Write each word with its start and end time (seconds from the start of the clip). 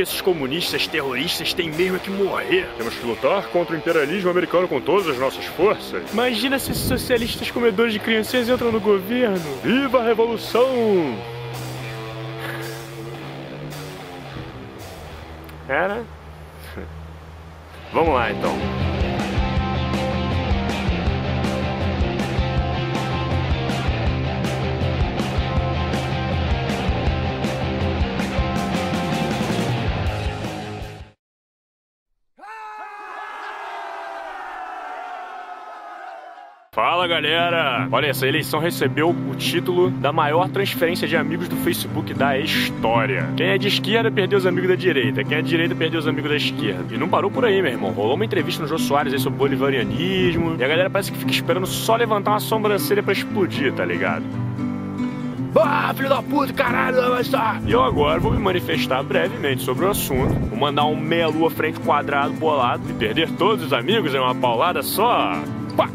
porque 0.00 0.02
esses 0.02 0.20
comunistas 0.20 0.86
terroristas 0.86 1.52
têm 1.52 1.70
mesmo 1.70 1.98
que 1.98 2.10
morrer. 2.10 2.68
Temos 2.76 2.94
que 2.94 3.06
lutar 3.06 3.48
contra 3.48 3.74
o 3.74 3.78
imperialismo 3.78 4.30
americano 4.30 4.66
com 4.66 4.80
todas 4.80 5.06
as 5.08 5.18
nossas 5.18 5.44
forças. 5.44 6.10
Imagina 6.12 6.58
se 6.58 6.70
esses 6.70 6.84
socialistas 6.84 7.50
comedores 7.50 7.92
de 7.92 7.98
criancinhas 7.98 8.48
entram 8.48 8.72
no 8.72 8.80
governo. 8.80 9.38
Viva 9.62 10.00
a 10.00 10.04
revolução! 10.04 10.66
Era? 15.68 16.02
Vamos 17.92 18.14
lá 18.14 18.30
então. 18.30 18.89
Fala 37.00 37.08
galera! 37.08 37.88
Olha, 37.90 38.08
essa 38.08 38.26
eleição 38.28 38.60
recebeu 38.60 39.08
o 39.08 39.34
título 39.34 39.90
da 39.90 40.12
maior 40.12 40.50
transferência 40.50 41.08
de 41.08 41.16
amigos 41.16 41.48
do 41.48 41.56
Facebook 41.56 42.12
da 42.12 42.38
história. 42.38 43.26
Quem 43.38 43.46
é 43.46 43.56
de 43.56 43.68
esquerda 43.68 44.10
perdeu 44.10 44.38
os 44.38 44.44
amigos 44.44 44.68
da 44.68 44.76
direita, 44.76 45.24
quem 45.24 45.38
é 45.38 45.40
de 45.40 45.48
direita 45.48 45.74
perdeu 45.74 45.98
os 45.98 46.06
amigos 46.06 46.30
da 46.30 46.36
esquerda. 46.36 46.94
E 46.94 46.98
não 46.98 47.08
parou 47.08 47.30
por 47.30 47.46
aí, 47.46 47.62
meu 47.62 47.70
irmão. 47.70 47.90
Rolou 47.90 48.16
uma 48.16 48.24
entrevista 48.26 48.62
no 48.62 48.68
Jô 48.68 48.76
Soares 48.76 49.14
aí 49.14 49.18
sobre 49.18 49.38
bolivarianismo. 49.38 50.56
E 50.58 50.62
a 50.62 50.68
galera 50.68 50.90
parece 50.90 51.10
que 51.10 51.16
fica 51.16 51.30
esperando 51.30 51.66
só 51.66 51.96
levantar 51.96 52.32
uma 52.32 52.40
sobrancelha 52.40 53.02
pra 53.02 53.14
explodir, 53.14 53.72
tá 53.72 53.82
ligado? 53.82 54.26
Ah, 55.56 55.94
filho 55.96 56.10
da 56.10 56.20
puta, 56.20 56.52
caralho, 56.52 57.00
vai 57.12 57.22
estar. 57.22 57.62
E 57.66 57.72
eu 57.72 57.82
agora 57.82 58.20
vou 58.20 58.30
me 58.30 58.38
manifestar 58.38 59.02
brevemente 59.02 59.62
sobre 59.62 59.86
o 59.86 59.88
assunto. 59.88 60.34
Vou 60.50 60.58
mandar 60.58 60.84
um 60.84 60.96
meia-lua 60.96 61.50
frente 61.50 61.80
quadrado 61.80 62.34
bolado 62.34 62.82
e 62.90 62.92
perder 62.92 63.30
todos 63.38 63.64
os 63.64 63.72
amigos 63.72 64.14
em 64.14 64.18
uma 64.18 64.34
paulada 64.34 64.82
só. 64.82 65.32
Pá! 65.74 65.88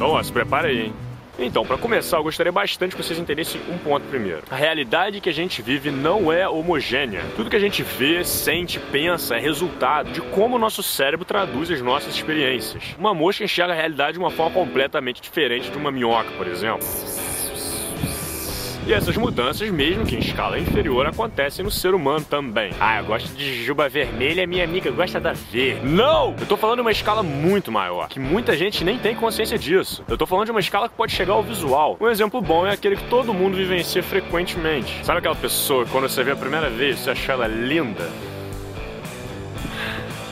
Então, 0.00 0.12
ó, 0.12 0.22
se 0.22 0.32
prepara 0.32 0.68
aí, 0.68 0.86
hein? 0.86 0.94
Então, 1.38 1.62
para 1.62 1.76
começar, 1.76 2.16
eu 2.16 2.22
gostaria 2.22 2.50
bastante 2.50 2.96
que 2.96 3.02
vocês 3.02 3.18
entendessem 3.18 3.60
um 3.68 3.76
ponto 3.76 4.06
primeiro. 4.06 4.42
A 4.50 4.56
realidade 4.56 5.20
que 5.20 5.28
a 5.28 5.32
gente 5.32 5.60
vive 5.60 5.90
não 5.90 6.32
é 6.32 6.48
homogênea. 6.48 7.22
Tudo 7.36 7.50
que 7.50 7.56
a 7.56 7.60
gente 7.60 7.82
vê, 7.82 8.24
sente, 8.24 8.78
pensa 8.78 9.36
é 9.36 9.38
resultado 9.38 10.10
de 10.10 10.22
como 10.22 10.56
o 10.56 10.58
nosso 10.58 10.82
cérebro 10.82 11.26
traduz 11.26 11.70
as 11.70 11.82
nossas 11.82 12.14
experiências. 12.14 12.82
Uma 12.98 13.12
mosca 13.12 13.44
enxerga 13.44 13.74
a 13.74 13.76
realidade 13.76 14.14
de 14.14 14.18
uma 14.18 14.30
forma 14.30 14.52
completamente 14.52 15.20
diferente 15.20 15.70
de 15.70 15.76
uma 15.76 15.92
minhoca, 15.92 16.30
por 16.30 16.46
exemplo. 16.46 16.86
E 18.86 18.92
essas 18.92 19.16
mudanças, 19.16 19.70
mesmo 19.70 20.04
que 20.04 20.16
em 20.16 20.18
escala 20.18 20.58
inferior, 20.58 21.06
acontecem 21.06 21.64
no 21.64 21.70
ser 21.70 21.94
humano 21.94 22.24
também. 22.24 22.72
Ah, 22.80 22.98
eu 22.98 23.04
gosto 23.04 23.32
de 23.36 23.62
juba 23.64 23.88
vermelha, 23.88 24.46
minha 24.46 24.64
amiga 24.64 24.90
gosta 24.90 25.20
da 25.20 25.32
verde. 25.32 25.86
Não! 25.86 26.34
Eu 26.40 26.46
tô 26.46 26.56
falando 26.56 26.76
de 26.76 26.80
uma 26.82 26.90
escala 26.90 27.22
muito 27.22 27.70
maior, 27.70 28.08
que 28.08 28.18
muita 28.18 28.56
gente 28.56 28.82
nem 28.82 28.98
tem 28.98 29.14
consciência 29.14 29.58
disso. 29.58 30.02
Eu 30.08 30.16
tô 30.16 30.26
falando 30.26 30.46
de 30.46 30.50
uma 30.50 30.60
escala 30.60 30.88
que 30.88 30.94
pode 30.94 31.12
chegar 31.12 31.34
ao 31.34 31.42
visual. 31.42 31.96
Um 32.00 32.08
exemplo 32.08 32.40
bom 32.40 32.66
é 32.66 32.72
aquele 32.72 32.96
que 32.96 33.04
todo 33.04 33.34
mundo 33.34 33.56
vivencia 33.56 34.02
frequentemente. 34.02 35.04
Sabe 35.04 35.18
aquela 35.18 35.36
pessoa 35.36 35.84
que 35.84 35.90
quando 35.90 36.08
você 36.08 36.24
vê 36.24 36.32
a 36.32 36.36
primeira 36.36 36.70
vez, 36.70 36.98
você 36.98 37.10
acha 37.10 37.32
ela 37.32 37.46
linda? 37.46 38.08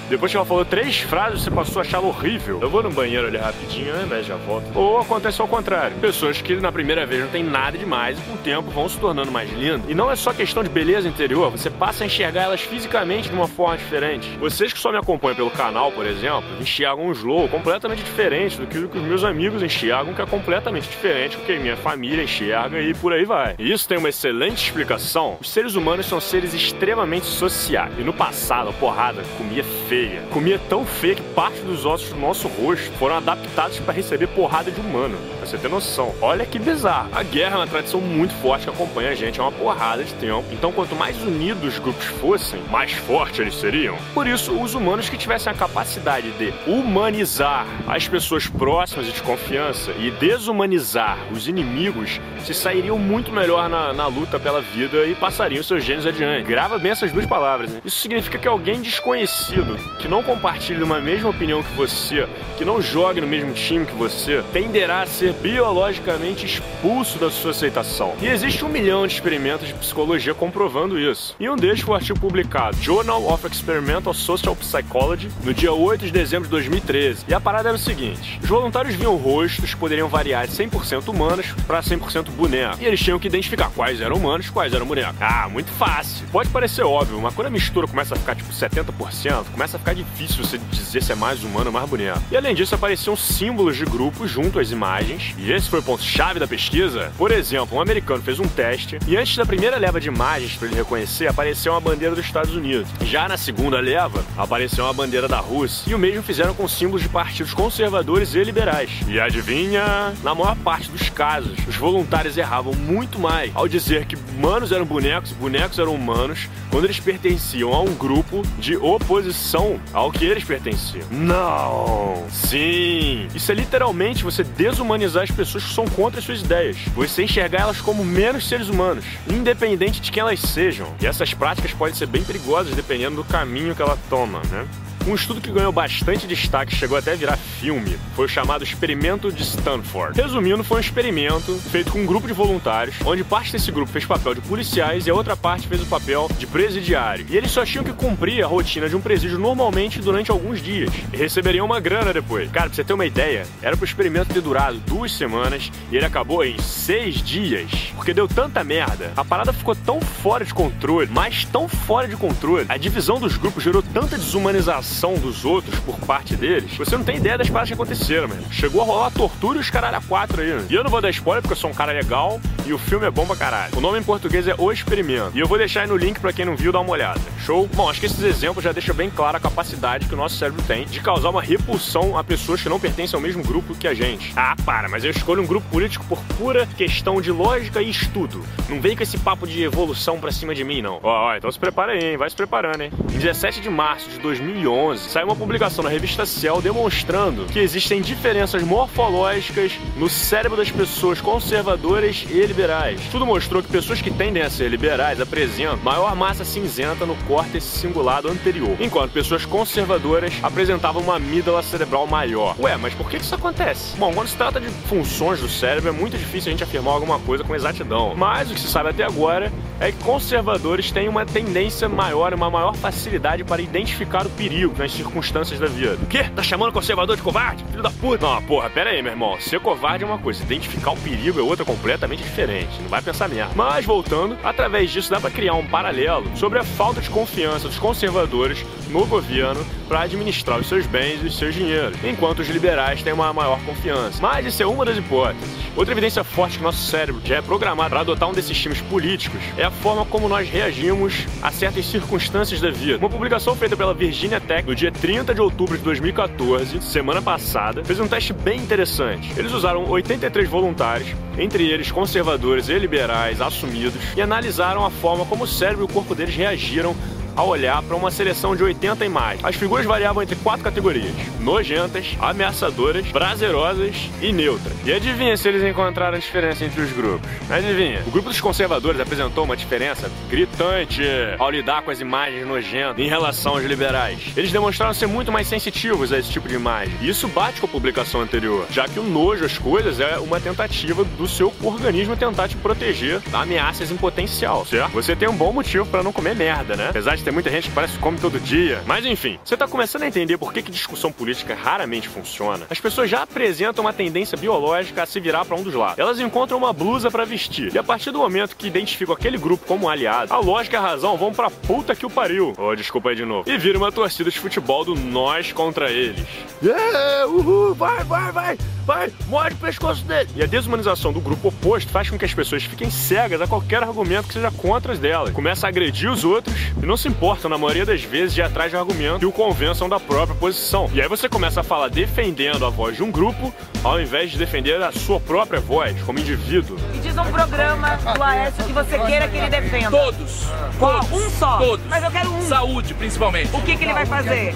Depois 0.09 0.33
que 0.33 0.37
ela 0.37 0.47
falou 0.47 0.65
três 0.65 1.01
frases, 1.01 1.43
você 1.43 1.51
passou 1.51 1.81
a 1.81 1.85
achá-la 1.85 2.07
horrível. 2.07 2.59
Eu 2.63 2.71
vou 2.71 2.83
no 2.83 2.91
banheiro 2.91 3.27
ali 3.27 3.37
rapidinho, 3.37 3.93
né, 3.93 4.07
mas 4.09 4.25
já 4.25 4.37
volto. 4.37 4.67
Ou 4.75 4.99
acontece 4.99 5.41
ao 5.41 5.47
contrário. 5.47 5.97
Pessoas 5.99 6.41
que 6.41 6.57
na 6.57 6.73
primeira 6.73 7.05
vez 7.05 7.21
não 7.21 7.29
tem 7.29 7.45
nada 7.45 7.77
demais 7.77 8.19
e 8.19 8.23
com 8.23 8.35
o 8.35 8.39
tempo 8.39 8.71
vão 8.71 8.89
se 8.89 8.99
tornando 8.99 9.31
mais 9.31 9.53
lindas. 9.53 9.83
E 9.89 9.95
não 9.95 10.11
é 10.11 10.17
só 10.17 10.33
questão 10.33 10.63
de 10.63 10.71
beleza 10.71 11.07
interior, 11.07 11.51
você 11.51 11.69
passa 11.69 12.05
a 12.05 12.07
enxergar 12.07 12.45
elas 12.45 12.63
fisicamente 12.63 13.29
de 13.29 13.35
uma 13.35 13.47
forma 13.47 13.77
diferente. 13.77 14.31
Vocês 14.39 14.73
que 14.73 14.79
só 14.79 14.91
me 14.91 14.97
acompanham 14.97 15.37
pelo 15.37 15.51
canal, 15.51 15.93
por 15.93 16.07
exemplo, 16.07 16.45
enxergam 16.59 17.07
um 17.07 17.13
slow 17.13 17.47
completamente 17.49 18.03
diferente 18.03 18.57
do 18.57 18.67
que, 18.67 18.79
os 18.79 19.03
meus 19.03 19.25
amigos 19.25 19.63
enxergam, 19.63 20.15
que 20.15 20.23
é 20.23 20.27
completamente 20.27 20.89
diferente 20.89 21.37
do 21.37 21.45
que 21.45 21.59
minha 21.59 21.77
família 21.77 22.25
enxerga 22.25 22.81
e 22.81 22.95
por 22.95 23.13
aí 23.13 23.27
vai. 23.27 23.57
E 23.59 23.71
isso 23.71 23.87
tem 23.87 23.99
uma 23.99 24.09
excelente 24.09 24.65
explicação. 24.65 25.37
Os 25.39 25.51
seres 25.51 25.75
humanos 25.75 26.07
são 26.07 26.19
seres 26.19 26.55
extremamente 26.55 27.27
sociais. 27.27 27.93
E 27.99 28.03
no 28.03 28.15
passado, 28.15 28.71
a 28.71 28.73
porrada 28.73 29.23
comia 29.37 29.65
feio 29.89 29.98
feia. 29.99 30.23
Comia 30.31 30.61
tão 30.69 30.85
feia 30.85 31.17
que 31.17 31.23
parte 31.35 31.61
dos 31.61 31.85
ossos 31.85 32.11
do 32.11 32.21
nosso 32.21 32.47
rosto 32.49 32.91
foram 32.99 33.17
adaptados 33.17 33.79
para 33.81 33.93
receber 33.93 34.29
porrada 34.29 34.71
de 34.71 34.81
humano. 34.81 35.19
Pra 35.39 35.47
você 35.47 35.59
ter 35.59 35.69
noção. 35.69 36.15
Olha 36.21 36.47
que 36.47 36.59
bizarro. 36.59 37.09
A 37.13 37.23
guerra 37.23 37.55
é 37.55 37.59
uma 37.59 37.67
tradição 37.67 38.01
muito 38.01 38.33
forte 38.35 38.65
que 38.65 38.71
acompanha 38.71 39.11
a 39.11 39.15
gente 39.15 39.41
há 39.41 39.43
uma 39.43 39.53
porrada 39.53 40.05
de 40.05 40.13
tempo. 40.15 40.45
Então, 40.53 40.71
quanto 40.71 40.95
mais 40.95 41.21
unidos 41.23 41.75
os 41.75 41.79
grupos 41.79 42.05
fossem, 42.05 42.61
mais 42.71 42.93
fortes 42.93 43.41
eles 43.41 43.55
seriam. 43.55 43.97
Por 44.15 44.27
isso, 44.27 44.53
os 44.61 44.75
humanos 44.75 45.09
que 45.09 45.17
tivessem 45.17 45.53
a 45.53 45.57
capacidade 45.57 46.31
de 46.33 46.53
humanizar 46.67 47.67
as 47.87 48.07
pessoas 48.07 48.47
próximas 48.47 49.09
e 49.09 49.13
de 49.13 49.23
confiança 49.23 49.91
e 49.99 50.11
desumanizar 50.13 51.19
os 51.33 51.49
inimigos 51.49 52.21
se 52.45 52.55
sairiam 52.55 52.99
muito 52.99 53.33
melhor 53.33 53.69
na, 53.69 53.93
na 53.93 54.07
luta 54.07 54.39
pela 54.39 54.61
vida 54.61 55.07
e 55.07 55.15
passariam 55.15 55.63
seus 55.63 55.85
genes 55.85 56.07
adiante. 56.07 56.47
Grava 56.47 56.79
bem 56.79 56.93
essas 56.93 57.11
duas 57.13 57.27
palavras. 57.27 57.73
Né? 57.73 57.81
Isso 57.85 57.99
significa 57.99 58.39
que 58.39 58.49
alguém 58.49 58.81
desconhecido 58.81 59.77
que 59.99 60.09
não 60.09 60.23
compartilhe 60.23 60.83
uma 60.83 61.01
mesma 61.01 61.31
opinião 61.31 61.63
que 61.63 61.73
você, 61.75 62.29
que 62.57 62.65
não 62.65 62.81
jogue 62.83 63.21
no 63.21 63.27
mesmo 63.27 63.53
time 63.53 63.87
que 63.87 63.95
você, 63.95 64.43
tenderá 64.53 65.03
a 65.03 65.07
ser 65.07 65.33
biologicamente 65.35 66.47
expulso 66.47 67.19
da 67.19 67.31
sua 67.31 67.53
aceitação. 67.53 68.15
E 68.21 68.27
existe 68.27 68.65
um 68.65 68.69
milhão 68.69 69.07
de 69.07 69.15
experimentos 69.15 69.67
de 69.67 69.75
psicologia 69.75 70.35
comprovando 70.35 70.99
isso. 70.99 71.35
E 71.39 71.49
um 71.49 71.57
deles 71.57 71.81
foi 71.81 71.95
o 71.95 71.97
artigo 71.97 72.21
publicado 72.21 72.77
Journal 72.81 73.27
of 73.33 73.47
Experimental 73.47 74.13
Social 74.13 74.55
Psychology 74.57 75.31
no 75.45 75.55
dia 75.55 75.73
8 75.73 76.07
de 76.07 76.13
dezembro 76.13 76.45
de 76.45 76.51
2013. 76.51 77.25
E 77.29 77.35
a 77.35 77.41
parada 77.41 77.69
era 77.69 77.77
o 77.77 77.81
seguinte: 77.81 78.39
os 78.43 78.49
voluntários 78.49 78.95
viam 78.95 79.17
rostos 79.17 79.73
que 79.73 79.81
poderiam 79.81 80.09
variar 80.09 80.47
de 80.47 80.55
100% 80.55 81.09
humanos 81.09 81.47
para 81.67 81.81
100% 81.81 82.31
boneco. 82.31 82.77
E 82.81 82.85
eles 82.85 83.01
tinham 83.01 83.19
que 83.19 83.27
identificar 83.27 83.71
quais 83.75 84.01
eram 84.01 84.17
humanos 84.17 84.51
quais 84.51 84.73
eram 84.73 84.87
bonecos. 84.87 85.15
Ah, 85.21 85.49
muito 85.49 85.71
fácil. 85.71 86.27
Pode 86.33 86.49
parecer 86.51 86.83
óbvio, 86.83 87.21
mas 87.21 87.35
quando 87.35 87.47
a 87.47 87.51
mistura 87.51 87.87
começa 87.87 88.15
a 88.15 88.19
ficar 88.19 88.35
tipo 88.35 88.51
70%, 88.53 89.45
começa 89.53 89.77
a 89.77 89.78
ficar 89.79 89.95
difícil 89.95 90.45
você 90.45 90.59
dizer 90.59 91.03
se 91.03 91.13
é 91.13 91.15
mais 91.15 91.43
humano 91.43 91.67
ou 91.67 91.73
mais 91.73 91.89
bonito. 91.89 92.21
E 92.31 92.37
além 92.37 92.55
disso, 92.55 92.75
apareciam 92.75 93.17
símbolos 93.17 93.77
de 93.77 93.85
grupo 93.85 94.27
junto 94.27 94.59
às 94.59 94.71
imagens, 94.71 95.35
e 95.39 95.51
esse 95.51 95.69
foi 95.69 95.81
o 95.81 95.83
ponto-chave 95.83 96.39
da 96.39 96.47
pesquisa. 96.47 97.13
Por 97.17 97.31
exemplo, 97.31 97.77
um 97.77 97.81
americano 97.81 98.23
fez 98.23 98.39
um 98.39 98.49
teste, 98.49 98.99
e 99.07 99.17
antes 99.17 99.37
da 99.37 99.47
primeira 99.47 99.79
leva 99.79 100.01
de 100.01 100.09
imagens 100.09 100.55
para 100.55 100.69
ele 100.69 100.77
reconhecer, 100.77 101.27
apareceu 101.27 101.73
uma 101.73 101.81
bandeira 101.81 102.15
dos 102.15 102.25
Estados 102.25 102.55
Unidos. 102.55 102.89
Já 103.03 103.29
na 103.29 103.37
segunda 103.37 103.81
leva, 103.81 104.25
apareceu 104.37 104.85
uma 104.85 104.93
bandeira 104.93 105.29
da 105.29 105.39
Rússia, 105.39 105.91
e 105.91 105.95
o 105.95 105.99
mesmo 105.99 106.23
fizeram 106.23 106.55
com 106.55 106.69
símbolos 106.69 107.03
de 107.03 107.09
partidos 107.09 107.55
conservadores 107.55 108.35
e 108.35 108.43
liberais. 108.43 108.91
E 109.07 109.19
adivinha? 109.19 110.13
Na 110.23 110.35
maior 110.35 110.57
parte 110.57 110.91
dos 110.91 111.09
casos, 111.09 111.59
os 111.67 111.77
voluntários 111.77 112.37
erravam 112.37 112.75
muito 112.75 113.19
mais 113.19 113.51
ao 113.55 113.69
dizer 113.69 114.07
que 114.07 114.17
humanos 114.17 114.73
eram 114.73 114.85
bonecos, 114.85 115.33
bonecos 115.33 115.79
eram 115.79 115.95
humanos, 115.95 116.49
quando 116.71 116.85
eles 116.85 117.01
pertenciam 117.01 117.73
a 117.73 117.81
um 117.81 117.95
grupo 117.95 118.43
de 118.59 118.77
oposição 118.77 119.68
ao 119.93 120.11
que 120.11 120.25
eles 120.25 120.45
pertenciam. 120.45 121.07
Não! 121.11 122.25
Sim! 122.31 123.29
Isso 123.35 123.51
é 123.51 123.55
literalmente 123.55 124.25
você 124.25 124.43
desumanizar 124.43 125.25
as 125.25 125.31
pessoas 125.31 125.65
que 125.65 125.75
são 125.75 125.87
contra 125.87 126.21
as 126.21 126.25
suas 126.25 126.41
ideias. 126.41 126.77
Você 126.95 127.25
enxergar 127.25 127.63
elas 127.63 127.81
como 127.81 128.05
menos 128.05 128.49
seres 128.49 128.69
humanos, 128.69 129.05
independente 129.31 130.01
de 130.01 130.11
quem 130.11 130.21
elas 130.21 130.41
sejam. 130.41 130.87
E 131.01 131.07
essas 131.07 131.35
práticas 131.35 131.73
podem 131.73 131.95
ser 131.95 132.07
bem 132.07 132.23
perigosas 132.23 132.75
dependendo 132.75 133.17
do 133.17 133.25
caminho 133.25 133.75
que 133.75 133.83
ela 133.83 133.99
toma, 134.09 134.41
né? 134.51 134.67
Um 135.09 135.15
estudo 135.15 135.41
que 135.41 135.51
ganhou 135.51 135.73
bastante 135.73 136.27
destaque, 136.27 136.77
chegou 136.77 136.99
até 136.99 137.13
a 137.13 137.17
virar 137.17 137.39
filme, 137.39 137.99
foi 138.15 138.27
o 138.27 138.29
chamado 138.29 138.63
Experimento 138.63 139.33
de 139.33 139.43
Stanford. 139.43 140.21
Resumindo, 140.21 140.63
foi 140.63 140.77
um 140.77 140.81
experimento 140.81 141.57
feito 141.71 141.91
com 141.91 142.01
um 142.01 142.05
grupo 142.05 142.27
de 142.27 142.35
voluntários, 142.35 142.95
onde 143.07 143.25
parte 143.25 143.51
desse 143.51 143.73
grupo 143.73 143.91
fez 143.91 144.05
papel 144.05 144.35
de 144.35 144.43
policiais 144.43 145.07
e 145.07 145.11
a 145.11 145.15
outra 145.15 145.35
parte 145.35 145.67
fez 145.67 145.81
o 145.81 145.87
papel 145.87 146.29
de 146.39 146.47
presidiário. 146.47 147.25
E 147.31 147.39
eles 147.39 147.51
só 147.51 147.65
tinham 147.65 147.85
que 147.85 147.93
cumprir 147.95 148.45
a 148.45 148.47
rotina 148.47 148.87
de 148.87 148.97
um 148.97 149.01
presídio 149.01 149.39
normalmente 149.39 149.99
durante 149.99 150.31
alguns 150.31 150.61
dias 150.61 150.93
e 151.11 151.17
receberiam 151.17 151.65
uma 151.65 151.81
grana 151.81 152.13
depois. 152.13 152.51
Cara, 152.51 152.67
pra 152.67 152.77
você 152.77 152.85
ter 152.85 152.93
uma 152.93 153.07
ideia, 153.07 153.47
era 153.63 153.79
pro 153.79 153.87
experimento 153.87 154.35
ter 154.35 154.43
durado 154.43 154.77
duas 154.81 155.11
semanas 155.11 155.73
e 155.91 155.97
ele 155.97 156.05
acabou 156.05 156.45
em 156.45 156.59
seis 156.59 157.23
dias. 157.23 157.71
Porque 157.95 158.13
deu 158.13 158.29
tanta 158.29 158.63
merda, 158.63 159.11
a 159.17 159.25
parada 159.25 159.55
ficou 159.55 159.75
tão 159.75 160.03
fora 160.03 160.45
de 160.45 160.53
controle, 160.53 161.09
mas 161.11 161.47
tão 161.47 161.67
fora 161.67 162.07
de 162.07 162.15
controle, 162.15 162.67
a 162.69 162.77
divisão 162.77 163.19
dos 163.19 163.39
grupos 163.39 163.65
gerou 163.65 163.83
tanta 163.83 164.19
desumanização 164.19 164.98
dos 165.15 165.45
outros 165.45 165.79
por 165.81 165.97
parte 166.01 166.35
deles, 166.35 166.77
você 166.77 166.97
não 166.97 167.05
tem 167.05 167.17
ideia 167.17 167.39
das 167.39 167.49
paradas 167.49 167.69
que 167.69 167.75
aconteceram, 167.75 168.29
mano. 168.29 168.43
Chegou 168.51 168.83
a 168.83 168.85
rolar 168.85 169.11
tortura 169.11 169.59
e 169.59 169.61
os 169.61 169.71
caralho 169.71 169.97
a 169.97 170.01
quatro 170.01 170.41
aí. 170.43 170.67
E 170.69 170.75
eu 170.75 170.83
não 170.83 170.91
vou 170.91 171.01
dar 171.01 171.11
spoiler 171.11 171.43
porque 171.43 171.53
eu 171.53 171.59
sou 171.59 171.71
um 171.71 171.75
cara 171.75 171.93
legal 171.93 172.41
E 172.69 172.73
o 172.75 172.77
filme 172.77 173.07
é 173.07 173.11
bom 173.11 173.25
pra 173.25 173.35
caralho. 173.35 173.79
O 173.79 173.81
nome 173.81 173.99
em 173.99 174.03
português 174.03 174.47
é 174.47 174.55
O 174.59 174.71
Experimento. 174.71 175.31
E 175.33 175.41
eu 175.41 175.49
vou 175.49 175.57
deixar 175.57 175.81
aí 175.81 175.87
no 175.87 175.97
link 175.97 176.21
pra 176.21 176.35
quem 176.35 176.45
não 176.45 176.55
viu 176.55 176.71
dar 176.71 176.81
uma 176.81 176.91
olhada. 176.91 177.19
Show? 177.39 177.67
Bom, 177.75 177.89
acho 177.89 177.99
que 177.99 178.05
esses 178.05 178.23
exemplos 178.23 178.63
já 178.63 178.73
deixam 178.73 178.95
bem 178.95 179.09
clara 179.09 179.39
a 179.39 179.41
capacidade 179.41 180.07
que 180.07 180.13
o 180.13 180.19
nosso 180.19 180.37
cérebro 180.37 180.63
tem 180.67 180.85
de 180.85 181.01
causar 181.01 181.31
uma 181.31 181.41
repulsão 181.41 182.19
a 182.19 182.23
pessoas 182.23 182.63
que 182.63 182.69
não 182.69 182.79
pertencem 182.79 183.17
ao 183.17 183.23
mesmo 183.23 183.43
grupo 183.43 183.75
que 183.75 183.89
a 183.89 183.95
gente. 183.95 184.35
Ah, 184.37 184.55
para, 184.67 184.87
mas 184.87 185.03
eu 185.03 185.11
escolho 185.11 185.41
um 185.41 185.47
grupo 185.47 185.67
político 185.71 186.05
por 186.05 186.19
pura 186.37 186.67
questão 186.77 187.23
de 187.23 187.33
lógica 187.33 187.81
e 187.81 187.89
estudo. 187.89 188.45
Não 188.69 188.83
vem 188.83 188.95
com 188.95 189.03
esse 189.03 189.17
papo 189.17 189.47
de 189.47 189.63
evolução 189.63 190.21
pra 190.21 190.31
cima 190.31 190.55
de 190.55 190.63
mim, 190.63 190.83
não. 190.83 191.01
Ó, 191.03 191.31
ó, 191.31 191.37
então 191.37 191.51
se 191.51 191.59
prepara 191.59 191.93
aí, 191.93 192.05
hein? 192.05 192.17
Vai 192.19 192.29
se 192.29 192.37
preparando, 192.37 192.83
hein? 192.83 192.93
Em 193.11 193.19
17 193.19 193.63
de 193.63 193.71
março 193.71 194.11
de 194.11 194.19
2011, 194.19 195.09
saiu 195.09 195.29
uma 195.29 195.37
publicação 195.37 195.83
na 195.83 195.89
revista 195.89 196.27
Cell 196.27 196.61
demonstrando 196.61 197.47
que 197.47 197.61
existem 197.61 198.03
diferenças 198.03 198.63
morfológicas 198.63 199.73
no 199.97 200.11
cérebro 200.11 200.55
das 200.55 200.71
pessoas 200.71 201.19
conservadoras 201.19 202.27
e 202.29 202.39
liberais. 202.59 203.01
Tudo 203.13 203.25
mostrou 203.25 203.63
que 203.63 203.71
pessoas 203.71 204.03
que 204.03 204.11
tendem 204.11 204.43
a 204.43 204.51
ser 204.51 204.69
liberais 204.69 205.21
apresentam 205.21 205.77
maior 205.77 206.17
massa 206.17 206.45
cinzenta 206.45 207.07
no 207.07 207.15
córtex 207.25 207.63
cingulado 207.63 208.29
anterior, 208.29 208.77
enquanto 208.81 209.13
pessoas 209.13 209.47
conservadoras 209.47 210.33
apresentavam 210.43 211.01
uma 211.03 211.17
amígdala 211.17 211.63
cerebral 211.63 212.05
maior. 212.09 212.57
Ué, 212.59 212.77
mas 212.77 212.95
por 212.95 213.09
que 213.09 213.17
isso 213.17 213.35
acontece? 213.35 213.97
Bom, 213.97 214.13
quando 214.13 214.27
se 214.27 214.37
trata 214.37 214.61
de 214.61 214.69
funções 214.89 215.41
do 215.41 215.49
cérebro, 215.49 215.91
é 215.91 215.93
muito 215.93 216.19
difícil 216.19 216.49
a 216.49 216.53
gente 216.53 216.65
afirmar 216.65 216.95
alguma 216.95 217.21
coisa 217.21 217.45
com 217.45 217.55
exatidão. 217.55 218.15
Mas 218.17 218.51
o 218.51 218.55
que 218.55 218.61
se 218.61 218.67
sabe 218.67 218.89
até 218.91 219.05
agora 219.05 219.53
é 219.79 219.93
que 219.93 220.03
conservadores 220.03 220.91
têm 220.91 221.09
uma 221.09 221.25
tendência 221.25 221.89
maior, 221.89 222.35
uma 222.35 222.51
maior 222.51 222.75
facilidade 222.75 223.45
para 223.45 223.63
identificar 223.63 224.27
o 224.27 224.31
perigo 224.31 224.75
nas 224.77 224.91
circunstâncias 224.91 225.61
da 225.61 225.67
vida. 225.67 225.99
O 226.03 226.07
quê? 226.07 226.25
Tá 226.35 226.43
chamando 226.43 226.73
conservador 226.73 227.15
de 227.15 227.23
covarde? 227.23 227.65
Filho 227.71 227.83
da 227.83 227.91
puta! 227.91 228.27
Não, 228.27 228.43
porra, 228.43 228.69
pera 228.69 228.91
aí, 228.91 229.01
meu 229.01 229.13
irmão. 229.13 229.41
Ser 229.41 229.61
covarde 229.61 230.03
é 230.03 230.07
uma 230.07 230.19
coisa, 230.19 230.43
identificar 230.43 230.91
o 230.91 230.97
perigo 230.97 231.39
é 231.39 231.43
outra 231.43 231.65
completamente 231.65 232.23
diferente. 232.23 232.38
Não 232.39 232.89
vai 232.89 233.03
pensar 233.03 233.29
merda. 233.29 233.53
Mas, 233.57 233.85
voltando, 233.85 234.39
através 234.45 234.91
disso 234.91 235.11
dá 235.11 235.21
para 235.21 235.31
criar 235.31 235.55
um 235.55 235.67
paralelo 235.67 236.31
sobre 236.37 236.59
a 236.61 236.65
falta 236.65 237.01
de 237.01 237.11
confiança 237.11 237.67
dos 237.67 237.79
conservadores 237.79 238.65
no 238.91 239.05
governo 239.07 239.65
para 239.89 240.03
administrar 240.03 240.61
os 240.61 240.69
seus 240.69 240.87
bens 240.87 241.21
e 241.23 241.27
os 241.27 241.37
seus 241.37 241.55
dinheiros, 241.55 241.99
enquanto 242.05 242.39
os 242.41 242.49
liberais 242.49 243.03
têm 243.03 243.13
uma 243.13 243.33
maior 243.33 243.59
confiança. 243.63 244.21
Mas 244.23 244.47
isso 244.47 244.63
é 244.63 244.67
uma 244.67 244.85
das 244.85 244.97
hipóteses. 244.97 245.49
Outra 245.75 245.93
evidência 245.95 246.23
forte 246.23 246.59
que 246.59 246.63
nosso 246.63 246.87
cérebro 246.87 247.21
já 247.25 247.37
é 247.37 247.43
programado 247.43 247.91
para 247.91 248.01
adotar 248.01 248.29
um 248.29 248.33
desses 248.33 248.57
times 248.57 248.81
políticos 248.83 249.41
é 249.57 249.65
a 249.65 249.71
forma 249.71 250.05
como 250.05 250.29
nós 250.29 250.49
reagimos 250.49 251.27
a 251.43 251.51
certas 251.51 251.87
circunstâncias 251.87 252.61
da 252.61 252.71
vida. 252.71 252.99
Uma 252.99 253.11
publicação 253.11 253.57
feita 253.57 253.77
pela 253.77 253.95
Virginia 253.95 254.41
Tech 254.41 254.67
no 254.67 254.75
dia 254.75 254.93
30 254.93 255.35
de 255.35 255.41
outubro 255.41 255.77
de 255.77 255.83
2014, 255.85 256.81
semana 256.83 257.23
passada, 257.23 257.85
fez 257.85 257.99
um 257.99 258.07
teste 258.07 258.33
bem 258.33 258.61
interessante. 258.61 259.33
Eles 259.37 259.53
usaram 259.53 259.89
83 259.89 260.49
voluntários, 260.49 261.09
entre 261.39 261.65
eles 261.67 261.91
conservadores 261.91 262.28
e 262.69 262.79
liberais 262.79 263.41
assumidos, 263.41 264.01
e 264.17 264.21
analisaram 264.21 264.85
a 264.85 264.91
forma 264.91 265.25
como 265.25 265.45
o 265.45 265.47
cérebro 265.47 265.85
e 265.85 265.87
o 265.87 265.89
corpo 265.89 266.15
deles 266.15 266.35
reagiram 266.35 266.95
a 267.39 267.45
olhar 267.45 267.81
para 267.85 267.95
uma 267.95 268.11
seleção 268.11 268.57
de 268.57 268.65
80 268.65 269.05
imagens. 269.07 269.45
As 269.45 269.55
figuras 269.55 269.87
variavam 269.87 270.21
entre 270.21 270.35
quatro 270.37 270.65
categorias: 270.65 271.15
nojentas, 271.39 272.17
ameaçadoras, 272.19 273.07
prazerosas 273.07 273.95
e 274.21 274.33
neutras. 274.33 274.75
E 274.85 274.93
adivinha 274.93 275.37
se 275.37 275.49
eles 275.49 275.63
encontraram 275.63 276.17
a 276.17 276.21
diferença 276.21 276.65
entre 276.65 276.81
os 276.81 276.93
grupos? 276.93 277.31
Adivinha? 277.49 278.03
O 278.07 278.11
grupo 278.11 278.29
dos 278.29 278.41
conservadores 278.41 279.01
apresentou 279.01 279.45
uma 279.45 279.57
diferença 279.57 280.11
gritante 280.29 281.03
ao 281.39 281.49
lidar 281.49 281.83
com 281.83 281.93
as 281.93 282.01
imagens 282.01 282.45
nojentas 282.45 282.99
em 282.99 283.09
relação 283.09 283.53
aos 283.53 283.65
liberais. 283.65 284.19
Eles 284.37 284.51
demonstraram 284.51 284.93
ser 284.93 285.07
muito 285.07 285.31
mais 285.31 285.47
sensitivos 285.47 286.13
a 286.13 286.19
esse 286.19 286.31
tipo 286.31 286.49
de 286.49 286.57
imagem. 286.57 286.93
E 287.01 287.09
isso 287.09 287.29
bate 287.29 287.61
com 287.61 287.67
a 287.67 287.71
publicação 287.71 288.21
anterior, 288.21 288.67
já 288.69 288.89
que 288.89 288.99
o 288.99 289.05
nojo 289.05 289.45
às 289.45 289.57
coisas 289.57 290.01
é 290.01 290.19
uma 290.19 290.41
tentativa 290.41 291.05
do 291.05 291.29
seu 291.29 291.53
organismo 291.63 292.17
tentar 292.17 292.49
te 292.49 292.57
proteger 292.57 293.21
da 293.31 293.43
ameaças 293.43 293.93
em 293.93 293.97
potencial, 293.97 294.67
certo? 294.67 294.91
Você 294.93 295.15
tem 295.15 295.29
um 295.29 295.37
bom 295.37 295.53
motivo 295.53 295.87
para 295.87 296.03
não 296.03 296.13
comer 296.13 296.35
merda, 296.35 296.75
né? 296.75 296.89
Apesar 296.91 297.17
de 297.17 297.28
tem 297.29 297.35
muita 297.35 297.51
gente 297.51 297.69
que 297.69 297.75
parece 297.75 297.93
que 297.93 297.99
come 297.99 298.19
todo 298.19 298.41
dia. 298.41 298.83
Mas 298.87 299.05
enfim, 299.05 299.39
você 299.45 299.55
tá 299.55 299.69
começando 299.69 300.05
a 300.05 300.07
entender 300.07 300.39
por 300.39 300.51
que, 300.51 300.63
que 300.63 300.71
discussão 300.71 301.13
política 301.13 301.55
raramente 301.55 302.09
funciona. 302.09 302.67
As 302.71 302.81
pessoas 302.81 303.11
já 303.11 303.23
apresentam 303.23 303.85
uma 303.85 303.93
tendência 303.93 304.39
biológica 304.39 305.03
a 305.03 305.07
se 305.07 305.21
virar 305.21 305.45
para 305.45 305.55
um 305.55 305.63
dos 305.63 305.75
lados. 305.75 305.99
Elas 305.99 306.19
encontram 306.21 306.57
uma 306.57 306.73
blusa 306.73 307.11
para 307.11 307.27
vestir. 307.27 307.75
E 307.75 307.79
a 307.79 307.85
partir 307.85 308.13
do 308.13 308.19
momento 308.21 308.57
que 308.57 308.67
identificam 308.67 309.15
aquele 309.15 309.37
grupo 309.37 309.67
como 309.67 309.91
aliado, 309.91 310.33
a 310.33 310.39
lógica 310.39 310.77
e 310.77 310.79
a 310.79 310.81
razão 310.81 311.19
vão 311.19 311.31
pra 311.31 311.51
puta 311.51 311.95
que 311.95 312.07
o 312.07 312.11
pariu. 312.11 312.55
Oh, 312.57 312.75
desculpa 312.75 313.11
aí 313.11 313.17
de 313.17 313.27
novo. 313.27 313.51
E 313.51 313.59
vira 313.59 313.77
uma 313.77 313.93
torcida 313.93 314.31
de 314.31 314.39
futebol 314.39 314.83
do 314.83 314.95
nós 314.95 315.53
contra 315.53 315.91
eles. 315.91 316.27
Yeah, 316.63 317.27
uhul, 317.27 317.75
vai, 317.75 318.05
vai, 318.05 318.33
vai, 318.33 318.59
vai, 318.89 319.13
morde 319.27 319.55
o 319.55 319.59
pescoço 319.59 320.03
dele. 320.07 320.31
E 320.35 320.43
a 320.43 320.47
desumanização 320.47 321.13
do 321.13 321.21
grupo 321.21 321.49
oposto 321.49 321.93
faz 321.93 322.09
com 322.09 322.17
que 322.17 322.25
as 322.25 322.33
pessoas 322.33 322.65
fiquem 322.65 322.91
cegas 322.91 323.39
a 323.43 323.47
qualquer 323.47 323.83
argumento 323.83 324.29
que 324.29 324.33
seja 324.33 324.51
contra 324.51 324.95
as 324.95 324.99
delas. 324.99 325.31
Começa 325.31 325.67
a 325.67 325.69
agredir 325.69 326.11
os 326.11 326.25
outros 326.25 326.57
e 326.83 326.87
não 326.87 326.97
se 326.97 327.07
importam, 327.07 327.51
na 327.51 327.59
maioria 327.59 327.85
das 327.85 328.03
vezes, 328.03 328.33
de 328.33 328.41
ir 328.41 328.45
atrás 328.45 328.71
de 328.71 328.79
argumentos 328.79 329.19
que 329.19 329.27
o 329.27 329.33
convençam 329.33 329.91
da 329.91 330.01
própria 330.01 330.35
posição. 330.35 330.89
E 330.95 331.03
aí 331.03 331.09
você 331.09 331.29
começa 331.29 331.61
a 331.61 331.63
falar 331.63 331.89
defendendo 331.89 332.65
a 332.65 332.71
voz 332.71 332.97
de 332.97 333.03
um 333.03 333.11
grupo, 333.11 333.53
ao 333.85 334.01
invés 334.01 334.31
de 334.31 334.39
defender 334.39 334.83
a 334.83 334.91
sua 334.91 335.21
própria 335.21 335.61
voz, 335.61 336.01
como 336.03 336.19
indivíduo. 336.19 336.79
E 336.95 336.99
diz 337.01 337.17
um 337.19 337.31
programa 337.31 337.97
do 337.97 338.23
Aécio 338.23 338.65
que 338.65 338.73
você 338.73 338.99
queira 339.01 339.29
que 339.29 339.37
ele 339.37 339.51
defenda. 339.51 339.91
Todos. 339.91 340.47
Qual? 340.79 341.01
Todos. 341.01 341.13
Um 341.13 341.31
só? 341.31 341.59
Todos. 341.59 341.87
Mas 341.87 342.03
eu 342.03 342.11
quero 342.11 342.33
um. 342.33 342.41
Saúde, 342.41 342.95
principalmente. 342.95 343.55
O 343.55 343.61
que, 343.61 343.77
que 343.77 343.85
ele 343.85 343.93
vai 343.93 344.07
fazer? 344.07 344.55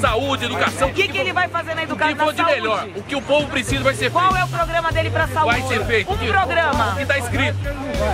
Saúde, 0.00 0.44
educação. 0.46 0.88
O 0.88 0.94
que, 0.94 1.06
que 1.06 1.18
ele 1.18 1.34
vai 1.34 1.48
fazer 1.48 1.74
na 1.74 1.82
O 1.82 1.86
que 1.86 1.92
educação 1.92 2.26
for 2.26 2.34
de 2.34 2.44
melhor. 2.44 2.88
O 2.96 3.02
que 3.02 3.14
o 3.14 3.20
povo 3.20 3.57
precisa 3.62 3.82
vai 3.82 3.94
ser 3.94 4.10
Qual 4.10 4.32
feito. 4.32 4.40
é 4.40 4.44
o 4.44 4.48
programa 4.48 4.92
dele 4.92 5.10
pra 5.10 5.26
saúde? 5.26 5.58
Vai 5.60 5.62
ser 5.68 5.84
feito. 5.84 6.12
Um 6.12 6.16
programa. 6.16 6.92
O 6.92 6.96
que 6.96 7.06
tá 7.06 7.18
escrito. 7.18 7.58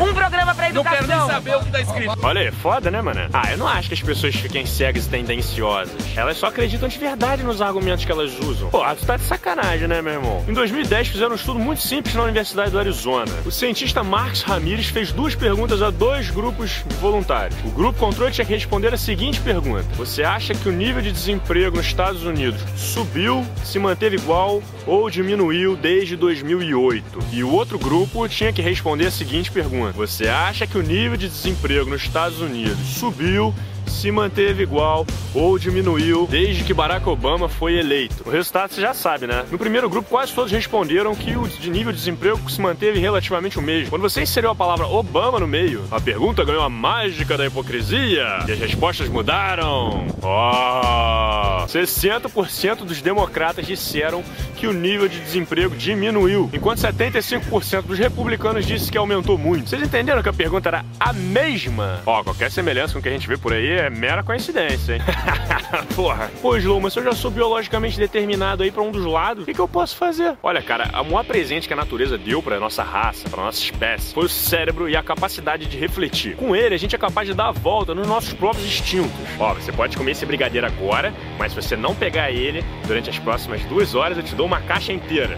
Um 0.00 0.14
programa 0.14 0.54
pra 0.54 0.72
Não 0.72 0.82
quero 0.82 0.96
educação. 1.04 1.26
nem 1.26 1.34
saber 1.34 1.56
o 1.56 1.60
que 1.60 1.70
tá 1.70 1.80
escrito. 1.82 2.18
Olha 2.22 2.40
aí, 2.40 2.50
foda, 2.50 2.90
né, 2.90 3.02
mano? 3.02 3.28
Ah, 3.32 3.52
eu 3.52 3.58
não 3.58 3.68
acho 3.68 3.88
que 3.88 3.94
as 3.94 4.02
pessoas 4.02 4.34
fiquem 4.34 4.64
cegas 4.64 5.04
e 5.04 5.08
tendenciosas. 5.10 5.94
Elas 6.16 6.38
só 6.38 6.46
acreditam 6.46 6.88
de 6.88 6.98
verdade 6.98 7.42
nos 7.42 7.60
argumentos 7.60 8.04
que 8.04 8.10
elas 8.10 8.38
usam. 8.40 8.70
Pô, 8.70 8.82
tu 8.94 9.04
tá 9.06 9.16
de 9.18 9.24
sacanagem, 9.24 9.86
né, 9.86 10.00
meu 10.00 10.14
irmão? 10.14 10.44
Em 10.48 10.54
2010 10.54 11.08
fizeram 11.08 11.32
um 11.32 11.34
estudo 11.34 11.58
muito 11.58 11.82
simples 11.82 12.14
na 12.14 12.22
Universidade 12.22 12.70
do 12.70 12.78
Arizona. 12.78 13.30
O 13.44 13.50
cientista 13.50 14.02
Marcos 14.02 14.42
Ramirez 14.42 14.86
fez 14.88 15.12
duas 15.12 15.34
perguntas 15.34 15.82
a 15.82 15.90
dois 15.90 16.30
grupos 16.30 16.82
voluntários. 17.00 17.58
O 17.64 17.70
grupo 17.70 17.98
controle 17.98 18.32
tinha 18.32 18.46
que 18.46 18.54
responder 18.54 18.94
a 18.94 18.96
seguinte 18.96 19.40
pergunta: 19.40 19.84
Você 19.96 20.22
acha 20.22 20.54
que 20.54 20.68
o 20.68 20.72
nível 20.72 21.02
de 21.02 21.12
desemprego 21.12 21.76
nos 21.76 21.86
Estados 21.86 22.24
Unidos 22.24 22.60
subiu, 22.76 23.46
se 23.62 23.78
manteve 23.78 24.16
igual 24.16 24.62
ou 24.86 25.10
diminuiu 25.10 25.33
desde 25.80 26.16
2008? 26.16 27.18
E 27.32 27.42
o 27.42 27.50
outro 27.50 27.78
grupo 27.78 28.28
tinha 28.28 28.52
que 28.52 28.62
responder 28.62 29.06
a 29.06 29.10
seguinte 29.10 29.50
pergunta: 29.50 29.92
Você 29.92 30.28
acha 30.28 30.66
que 30.66 30.78
o 30.78 30.82
nível 30.82 31.16
de 31.16 31.28
desemprego 31.28 31.90
nos 31.90 32.02
Estados 32.02 32.40
Unidos 32.40 32.78
subiu, 32.86 33.54
se 33.86 34.10
manteve 34.10 34.62
igual 34.62 35.06
ou 35.34 35.58
diminuiu 35.58 36.26
desde 36.30 36.64
que 36.64 36.72
Barack 36.74 37.08
Obama 37.08 37.48
foi 37.48 37.74
eleito? 37.74 38.22
O 38.26 38.30
resultado 38.30 38.72
você 38.72 38.80
já 38.80 38.94
sabe, 38.94 39.26
né? 39.26 39.44
No 39.50 39.58
primeiro 39.58 39.88
grupo, 39.88 40.08
quase 40.08 40.32
todos 40.32 40.52
responderam 40.52 41.14
que 41.14 41.36
o 41.36 41.46
nível 41.70 41.92
de 41.92 41.98
desemprego 41.98 42.50
se 42.50 42.60
manteve 42.60 42.98
relativamente 42.98 43.58
o 43.58 43.62
mesmo. 43.62 43.90
Quando 43.90 44.02
você 44.02 44.22
inseriu 44.22 44.50
a 44.50 44.54
palavra 44.54 44.86
Obama 44.86 45.40
no 45.40 45.46
meio, 45.46 45.84
a 45.90 46.00
pergunta 46.00 46.44
ganhou 46.44 46.62
a 46.62 46.70
mágica 46.70 47.36
da 47.36 47.46
hipocrisia 47.46 48.44
e 48.46 48.52
as 48.52 48.58
respostas 48.58 49.08
mudaram. 49.08 50.06
Oh! 50.22 51.66
60% 51.66 52.84
dos 52.84 53.00
democratas 53.00 53.66
disseram 53.66 54.22
que 54.56 54.66
o 54.66 54.72
nível 54.72 55.08
de 55.08 55.20
desemprego 55.20 55.74
diminuiu, 55.74 56.48
enquanto 56.52 56.78
75% 56.78 57.82
dos 57.82 57.98
republicanos 57.98 58.66
disse 58.66 58.90
que 58.90 58.98
aumentou 58.98 59.36
muito. 59.36 59.68
Vocês 59.68 59.82
entenderam 59.82 60.22
que 60.22 60.28
a 60.28 60.32
pergunta 60.32 60.68
era 60.68 60.84
a 60.98 61.12
mesma? 61.12 62.00
Ó, 62.06 62.22
qualquer 62.22 62.50
semelhança 62.50 62.92
com 62.92 62.98
o 63.00 63.02
que 63.02 63.08
a 63.08 63.12
gente 63.12 63.26
vê 63.26 63.36
por 63.36 63.52
aí 63.52 63.73
é 63.74 63.90
mera 63.90 64.22
coincidência, 64.22 64.94
hein? 64.94 65.00
Porra. 65.94 66.30
Pô, 66.40 66.56
Slow, 66.56 66.80
mas 66.80 66.92
se 66.92 66.98
eu 66.98 67.04
já 67.04 67.12
sou 67.12 67.30
biologicamente 67.30 67.98
determinado 67.98 68.62
aí 68.62 68.70
pra 68.70 68.82
um 68.82 68.90
dos 68.90 69.04
lados, 69.04 69.42
o 69.42 69.46
que, 69.46 69.54
que 69.54 69.60
eu 69.60 69.68
posso 69.68 69.96
fazer? 69.96 70.36
Olha, 70.42 70.62
cara, 70.62 70.90
o 71.00 71.04
maior 71.04 71.24
presente 71.24 71.66
que 71.66 71.72
a 71.74 71.76
natureza 71.76 72.16
deu 72.16 72.42
pra 72.42 72.58
nossa 72.58 72.82
raça, 72.82 73.28
pra 73.28 73.42
nossa 73.42 73.58
espécie, 73.58 74.14
foi 74.14 74.24
o 74.24 74.28
cérebro 74.28 74.88
e 74.88 74.96
a 74.96 75.02
capacidade 75.02 75.66
de 75.66 75.76
refletir. 75.76 76.36
Com 76.36 76.54
ele, 76.54 76.74
a 76.74 76.78
gente 76.78 76.94
é 76.94 76.98
capaz 76.98 77.28
de 77.28 77.34
dar 77.34 77.48
a 77.48 77.52
volta 77.52 77.94
nos 77.94 78.06
nossos 78.06 78.32
próprios 78.32 78.66
instintos. 78.66 79.10
Ó, 79.38 79.54
você 79.54 79.72
pode 79.72 79.96
comer 79.96 80.12
esse 80.12 80.26
brigadeiro 80.26 80.66
agora, 80.66 81.12
mas 81.38 81.52
se 81.52 81.60
você 81.60 81.76
não 81.76 81.94
pegar 81.94 82.30
ele, 82.30 82.64
durante 82.86 83.10
as 83.10 83.18
próximas 83.18 83.62
duas 83.64 83.94
horas 83.94 84.16
eu 84.16 84.24
te 84.24 84.34
dou 84.34 84.46
uma 84.46 84.60
caixa 84.60 84.92
inteira. 84.92 85.36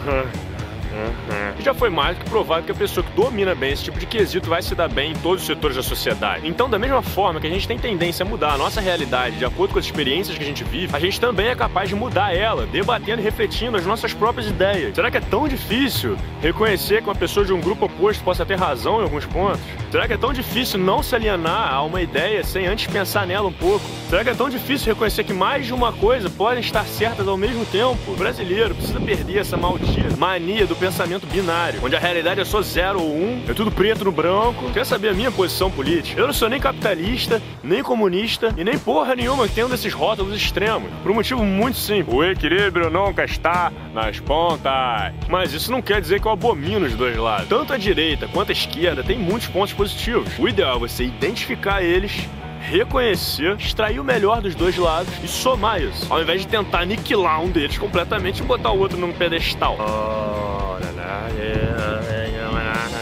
E 1.58 1.62
já 1.62 1.74
foi 1.74 1.90
mais 1.90 2.16
do 2.16 2.24
que 2.24 2.30
provado 2.30 2.64
que 2.64 2.72
a 2.72 2.74
pessoa 2.74 3.04
que 3.04 3.12
domina 3.12 3.54
bem 3.54 3.72
esse 3.72 3.84
tipo 3.84 3.98
de 3.98 4.06
quesito 4.06 4.48
vai 4.48 4.62
se 4.62 4.74
dar 4.74 4.88
bem 4.88 5.12
em 5.12 5.14
todos 5.14 5.42
os 5.42 5.46
setores 5.46 5.76
da 5.76 5.82
sociedade. 5.82 6.46
Então, 6.48 6.68
da 6.68 6.78
mesma 6.78 7.02
forma 7.02 7.40
que 7.40 7.46
a 7.46 7.50
gente 7.50 7.66
tem 7.66 7.78
tendência 7.78 8.24
a 8.24 8.28
mudar 8.28 8.52
a 8.52 8.58
nossa 8.58 8.80
realidade 8.80 9.36
de 9.36 9.44
acordo 9.44 9.72
com 9.72 9.78
as 9.78 9.84
experiências 9.84 10.36
que 10.36 10.42
a 10.42 10.46
gente 10.46 10.64
vive, 10.64 10.94
a 10.94 11.00
gente 11.00 11.20
também 11.20 11.48
é 11.48 11.54
capaz 11.54 11.88
de 11.88 11.94
mudar 11.94 12.34
ela, 12.34 12.66
debatendo 12.66 13.20
e 13.20 13.24
refletindo 13.24 13.76
as 13.76 13.84
nossas 13.84 14.12
próprias 14.12 14.48
ideias. 14.48 14.94
Será 14.94 15.10
que 15.10 15.16
é 15.18 15.20
tão 15.20 15.46
difícil 15.46 16.16
reconhecer 16.40 17.02
que 17.02 17.08
uma 17.08 17.14
pessoa 17.14 17.44
de 17.44 17.52
um 17.52 17.60
grupo 17.60 17.86
oposto 17.86 18.22
possa 18.24 18.44
ter 18.44 18.58
razão 18.58 19.00
em 19.00 19.04
alguns 19.04 19.26
pontos? 19.26 19.60
Será 19.90 20.06
que 20.06 20.14
é 20.14 20.18
tão 20.18 20.32
difícil 20.32 20.78
não 20.78 21.02
se 21.02 21.14
alienar 21.14 21.72
a 21.72 21.82
uma 21.82 22.02
ideia 22.02 22.42
sem 22.42 22.66
antes 22.66 22.86
pensar 22.86 23.26
nela 23.26 23.48
um 23.48 23.52
pouco? 23.52 23.84
Será 24.08 24.24
que 24.24 24.30
é 24.30 24.34
tão 24.34 24.48
difícil 24.48 24.92
reconhecer 24.92 25.24
que 25.24 25.32
mais 25.32 25.66
de 25.66 25.72
uma 25.72 25.92
coisa 25.92 26.28
podem 26.28 26.60
estar 26.60 26.84
certas 26.84 27.26
ao 27.26 27.36
mesmo 27.36 27.64
tempo? 27.66 27.96
O 28.08 28.16
brasileiro 28.16 28.74
precisa 28.74 29.00
perder 29.00 29.38
essa 29.38 29.56
maldita 29.56 30.16
mania 30.16 30.66
do 30.66 30.74
pensamento 30.74 30.85
binário, 31.26 31.80
onde 31.82 31.96
a 31.96 31.98
realidade 31.98 32.40
é 32.40 32.44
só 32.44 32.62
zero 32.62 33.00
ou 33.00 33.10
um, 33.10 33.42
é 33.48 33.54
tudo 33.54 33.70
preto 33.70 34.04
no 34.04 34.12
branco. 34.12 34.70
Quer 34.72 34.84
saber 34.84 35.08
a 35.08 35.14
minha 35.14 35.30
posição 35.30 35.70
política? 35.70 36.20
Eu 36.20 36.26
não 36.26 36.34
sou 36.34 36.48
nem 36.48 36.60
capitalista, 36.60 37.42
nem 37.62 37.82
comunista 37.82 38.54
e 38.56 38.64
nem 38.64 38.78
porra 38.78 39.14
nenhuma 39.14 39.48
que 39.48 39.54
tenha 39.54 39.66
um 39.66 39.70
desses 39.70 39.92
rótulos 39.92 40.36
extremos. 40.36 40.90
Por 41.02 41.10
um 41.10 41.14
motivo 41.14 41.44
muito 41.44 41.78
simples. 41.78 42.14
O 42.14 42.24
equilíbrio 42.24 42.90
nunca 42.90 43.24
está 43.24 43.72
nas 43.92 44.20
pontas. 44.20 45.12
Mas 45.28 45.52
isso 45.52 45.70
não 45.70 45.82
quer 45.82 46.00
dizer 46.00 46.20
que 46.20 46.26
eu 46.26 46.32
abomino 46.32 46.86
os 46.86 46.94
dois 46.94 47.16
lados. 47.16 47.48
Tanto 47.48 47.72
a 47.72 47.76
direita 47.76 48.28
quanto 48.28 48.50
a 48.50 48.52
esquerda 48.52 49.02
tem 49.02 49.18
muitos 49.18 49.48
pontos 49.48 49.72
positivos. 49.72 50.32
O 50.38 50.48
ideal 50.48 50.76
é 50.76 50.80
você 50.80 51.04
identificar 51.04 51.82
eles 51.82 52.26
reconhecer, 52.66 53.56
extrair 53.58 54.00
o 54.00 54.04
melhor 54.04 54.40
dos 54.40 54.54
dois 54.54 54.76
lados 54.76 55.12
e 55.22 55.28
somar 55.28 55.80
isso, 55.80 56.12
ao 56.12 56.20
invés 56.20 56.40
de 56.40 56.48
tentar 56.48 56.80
aniquilar 56.80 57.40
um 57.40 57.48
deles 57.48 57.78
completamente 57.78 58.40
e 58.40 58.42
botar 58.42 58.72
o 58.72 58.78
outro 58.78 58.98
num 58.98 59.12
pedestal. 59.12 59.76
Oh, 59.78 60.55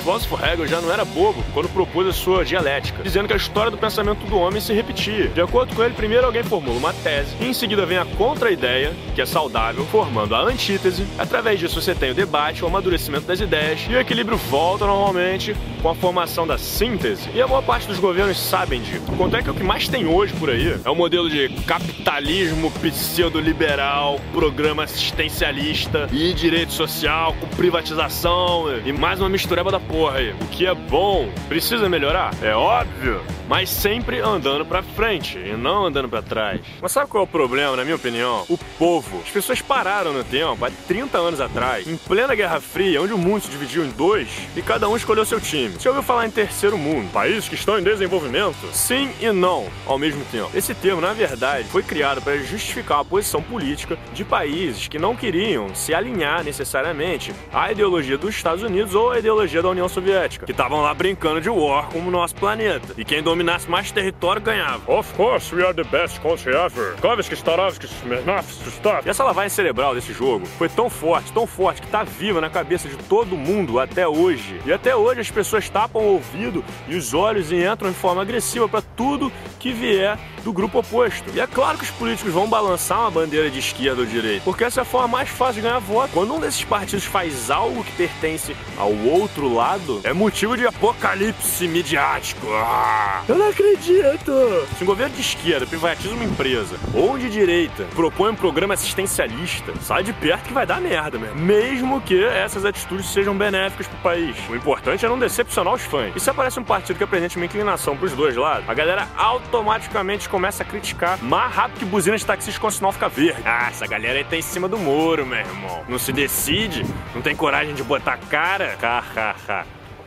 filósofo 0.05 0.37
Hegel 0.37 0.67
já 0.67 0.83
não 0.83 0.93
era 0.93 1.03
bobo 1.03 1.43
quando 1.55 1.67
propôs 1.71 2.07
a 2.07 2.13
sua 2.13 2.45
dialética, 2.45 3.03
dizendo 3.03 3.27
que 3.27 3.33
a 3.33 3.39
história 3.39 3.71
do 3.71 3.79
pensamento 3.79 4.27
do 4.27 4.37
homem 4.37 4.61
se 4.61 4.71
repetia. 4.75 5.29
De 5.29 5.41
acordo 5.41 5.75
com 5.75 5.83
ele, 5.83 5.95
primeiro 5.95 6.27
alguém 6.27 6.43
formula 6.43 6.77
uma 6.77 6.93
tese, 6.93 7.35
e 7.41 7.47
em 7.47 7.55
seguida 7.55 7.87
vem 7.87 7.97
a 7.97 8.05
contra-ideia, 8.05 8.93
que 9.15 9.23
é 9.23 9.27
saudável, 9.27 9.83
formando 9.87 10.35
a 10.35 10.43
antítese. 10.43 11.07
Através 11.19 11.59
disso 11.59 11.81
você 11.81 11.95
tem 11.95 12.11
o 12.11 12.15
debate, 12.15 12.63
o 12.63 12.67
amadurecimento 12.67 13.27
das 13.27 13.41
ideias, 13.41 13.81
e 13.89 13.95
o 13.95 13.99
equilíbrio 13.99 14.37
volta 14.37 14.87
normalmente 14.87 15.57
com 15.81 15.89
a 15.89 15.95
formação 15.95 16.47
da 16.47 16.59
síntese. 16.59 17.31
E 17.35 17.41
a 17.41 17.47
maior 17.47 17.63
parte 17.63 17.87
dos 17.87 17.99
governos 17.99 18.39
sabem 18.39 18.83
disso. 18.83 19.05
Quanto 19.17 19.37
é 19.37 19.43
que 19.43 19.51
o 19.51 19.55
que 19.55 19.63
mais 19.63 19.89
tem 19.89 20.07
hoje 20.07 20.35
por 20.35 20.51
aí 20.51 20.79
é 20.85 20.91
o 20.91 20.95
modelo 20.95 21.31
de 21.31 21.49
capitalismo 21.67 22.71
pseudo-liberal, 22.71 24.21
programa 24.33 24.85
assistencialista 24.85 26.09
e 26.13 26.35
direito 26.35 26.73
social 26.73 27.35
com 27.41 27.47
privatização 27.49 28.65
e 28.85 28.93
mais 28.93 29.19
uma 29.21 29.29
mistureba 29.29 29.71
da 29.71 29.81
aí. 30.11 30.33
O 30.33 30.47
que 30.47 30.67
é 30.67 30.75
bom 30.75 31.29
precisa 31.49 31.89
melhorar? 31.89 32.33
É 32.43 32.55
óbvio 32.55 33.21
mas 33.49 33.69
sempre 33.69 34.21
andando 34.21 34.65
para 34.65 34.83
frente 34.83 35.39
e 35.39 35.53
não 35.57 35.87
andando 35.87 36.09
para 36.09 36.23
trás. 36.23 36.61
Mas 36.81 36.93
sabe 36.93 37.09
qual 37.09 37.23
é 37.23 37.25
o 37.25 37.29
problema, 37.29 37.77
na 37.77 37.85
minha 37.85 37.97
opinião? 37.97 38.45
O 38.49 38.59
povo. 38.79 39.21
As 39.25 39.31
pessoas 39.31 39.61
pararam 39.61 40.13
no 40.13 40.25
tempo, 40.25 40.65
há 40.65 40.71
30 40.87 41.19
anos 41.19 41.41
atrás, 41.41 41.87
em 41.87 41.97
plena 41.97 42.35
Guerra 42.35 42.61
Fria, 42.61 43.03
onde 43.03 43.13
o 43.13 43.19
mundo 43.19 43.43
se 43.43 43.51
dividiu 43.51 43.85
em 43.85 43.91
dois 43.91 44.29
e 44.57 44.63
cada 44.63 44.89
um 44.89 44.97
escolheu 44.97 45.25
seu 45.25 45.41
time. 45.41 45.75
Você 45.75 45.89
ouviu 45.89 46.03
falar 46.03 46.27
em 46.27 46.31
terceiro 46.31 46.79
mundo? 46.79 47.11
Países 47.13 47.49
que 47.49 47.55
estão 47.55 47.79
em 47.79 47.83
desenvolvimento? 47.83 48.57
Sim 48.73 49.11
e 49.21 49.31
não 49.31 49.67
ao 49.87 49.99
mesmo 49.99 50.25
tempo. 50.27 50.51
Esse 50.55 50.75
termo, 50.75 51.01
na 51.01 51.13
verdade, 51.13 51.69
foi 51.69 51.83
criado 51.83 52.23
para 52.23 52.37
justificar 52.39 53.01
a 53.01 53.05
posição 53.05 53.43
política 53.43 53.99
de 54.13 54.25
países 54.25 54.89
que 54.89 54.99
não 54.99 55.17
queriam 55.17 55.75
se 55.75 55.95
alinhar 55.95 56.45
necessariamente 56.45 57.33
à 57.53 57.71
ideologia 57.71 58.19
dos 58.19 58.35
Estados 58.35 58.63
Unidos 58.63 58.95
ou 58.95 59.11
à 59.11 59.19
ideologia 59.19 59.63
da 59.63 59.69
União 59.69 59.89
Soviética, 59.89 60.47
que 60.47 60.53
estavam 60.53 60.83
lá 60.83 60.93
brincando 60.95 61.41
de 61.41 61.51
war 61.51 61.89
como 61.89 62.09
o 62.09 62.13
nosso 62.13 62.35
planeta. 62.35 62.95
E 62.97 63.05
quem 63.05 63.23
dominasse 63.35 63.69
mais 63.69 63.91
território 63.91 64.41
ganhava. 64.41 64.81
Of 64.91 65.12
course, 65.14 65.53
we 65.53 65.64
are 65.64 65.75
the 65.75 65.83
best 65.85 66.21
country 66.21 66.55
ever. 66.55 66.95
Kovski, 67.00 67.35
Starovski, 67.35 67.87
Smirnovski, 67.87 68.69
Stop. 68.69 69.07
E 69.07 69.11
essa 69.11 69.25
lavagem 69.25 69.50
cerebral 69.50 69.93
desse 69.95 70.12
jogo 70.12 70.47
foi 70.47 70.69
tão 70.69 70.88
forte, 70.88 71.33
tão 71.33 71.45
forte, 71.47 71.83
que 71.83 71.88
tá 71.88 72.05
viva 72.05 72.41
na 72.41 72.49
cabeça 72.49 72.88
de 72.88 72.97
todo 72.97 73.37
mundo 73.37 73.81
até 73.81 74.07
hoje. 74.07 74.61
E 74.64 74.73
até 74.73 74.95
hoje 74.95 75.21
as 75.21 75.31
pessoas 75.31 75.69
tapam 75.69 76.03
o 76.03 76.12
ouvido 76.12 76.64
e 76.87 76.95
os 76.95 77.12
olhos 77.12 77.50
e 77.50 77.57
entram 77.57 77.91
em 77.91 77.95
forma 77.95 78.23
agressiva 78.23 78.69
para 78.69 78.83
tudo 78.83 79.33
que 79.59 79.73
vier 79.73 80.17
do 80.45 80.53
grupo 80.53 80.79
oposto. 80.79 81.25
E 81.35 81.41
é 81.41 81.47
claro 81.47 81.79
que 81.79 81.85
os 81.85 81.91
políticos 81.91 82.33
vão 82.33 82.47
balançar 82.47 83.00
uma 83.00 83.11
bandeira 83.11 83.50
de 83.50 83.59
esquerda 83.59 84.03
ou 84.03 84.07
direita, 84.07 84.45
porque 84.45 84.62
essa 84.62 84.81
é 84.81 84.83
a 84.83 84.85
forma 84.85 85.09
mais 85.09 85.29
fácil 85.29 85.55
de 85.55 85.62
ganhar 85.62 85.81
voto. 85.81 86.12
Quando 86.12 86.35
um 86.35 86.38
desses 86.38 86.62
partidos 86.62 87.05
faz 87.05 87.50
algo 87.50 87.83
que 87.83 87.93
pertence 87.93 88.55
ao 88.76 88.93
outro 88.93 89.53
lado, 89.53 90.00
é 90.05 90.12
motivo 90.12 90.57
de 90.57 90.67
apocalipse 90.67 91.67
midiático. 91.67 92.47
Ah! 92.53 93.24
Eu 93.26 93.37
não 93.37 93.49
acredito! 93.49 94.33
Se 94.76 94.85
um 94.85 94.87
governo 94.87 95.14
de 95.14 95.23
esquerda 95.23 95.66
privatiza 95.66 96.14
uma 96.14 96.25
empresa 96.25 96.76
ou 96.93 97.16
de 97.16 97.31
direita 97.31 97.85
propõe 97.95 98.33
um 98.33 98.35
programa 98.35 98.75
assistencialista, 98.75 99.73
sai 99.81 100.02
de 100.02 100.12
perto 100.12 100.49
que 100.49 100.52
vai 100.52 100.66
dar 100.66 100.78
merda 100.78 101.19
mesmo. 101.19 101.37
Mesmo 101.37 102.00
que 102.02 102.23
essas 102.23 102.66
atitudes 102.66 103.07
sejam 103.07 103.35
benéficas 103.35 103.87
pro 103.87 103.97
país. 103.99 104.37
O 104.50 104.54
importante 104.54 105.07
é 105.07 105.09
não 105.09 105.19
decepcionar 105.19 105.73
os 105.73 105.81
fãs. 105.81 106.12
E 106.14 106.21
se 106.21 106.28
aparece 106.28 106.61
um 106.61 106.64
partido 106.64 106.99
que 106.99 107.04
apresente 107.04 107.37
uma 107.37 107.47
inclinação 107.47 107.97
pros 107.97 108.12
dois 108.12 108.37
lados, 108.37 108.69
a 108.69 108.75
galera 108.75 109.09
automaticamente 109.16 110.28
começa 110.28 110.62
a 110.62 110.66
criticar 110.66 111.23
mais 111.23 111.50
rápido 111.50 111.78
que 111.78 111.85
buzina 111.87 112.19
de 112.19 112.26
taxista 112.26 112.61
com 112.61 112.66
o 112.66 112.71
sinal 112.71 112.93
fica 112.93 113.09
verde. 113.09 113.40
Ah, 113.47 113.69
essa 113.71 113.87
galera 113.87 114.19
aí 114.19 114.25
tá 114.25 114.37
em 114.37 114.43
cima 114.43 114.69
do 114.69 114.76
muro, 114.76 115.25
meu 115.25 115.38
irmão. 115.38 115.83
Não 115.88 115.99
se 115.99 116.12
decide, 116.12 116.85
não 117.14 117.23
tem 117.23 117.35
coragem 117.35 117.75
de 117.75 117.83
botar 117.83 118.19
cara. 118.19 118.76
Hahaha. 118.83 119.64